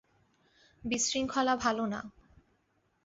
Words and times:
বিশৃঙ্খলা 0.83 1.53
ভালো 1.55 1.83
না। 1.85 1.99